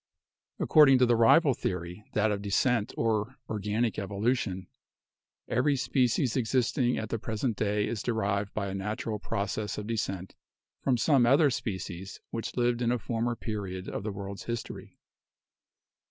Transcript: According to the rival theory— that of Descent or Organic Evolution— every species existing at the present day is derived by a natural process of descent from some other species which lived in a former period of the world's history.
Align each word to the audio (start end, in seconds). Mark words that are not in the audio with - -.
According 0.59 0.97
to 0.97 1.05
the 1.05 1.15
rival 1.15 1.53
theory— 1.53 2.03
that 2.15 2.31
of 2.31 2.41
Descent 2.41 2.91
or 2.97 3.35
Organic 3.47 3.99
Evolution— 3.99 4.65
every 5.57 5.75
species 5.75 6.35
existing 6.35 6.97
at 6.97 7.09
the 7.09 7.19
present 7.19 7.55
day 7.55 7.85
is 7.87 8.01
derived 8.01 8.51
by 8.55 8.65
a 8.69 8.73
natural 8.73 9.19
process 9.19 9.77
of 9.77 9.85
descent 9.85 10.33
from 10.81 10.97
some 10.97 11.27
other 11.27 11.51
species 11.51 12.19
which 12.31 12.57
lived 12.57 12.81
in 12.81 12.91
a 12.91 12.97
former 12.97 13.35
period 13.35 13.87
of 13.87 14.01
the 14.01 14.11
world's 14.11 14.45
history. 14.45 14.97